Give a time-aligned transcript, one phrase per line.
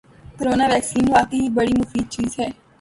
[0.37, 2.47] corona vaccine واقعی بڑی مفید چیز ہے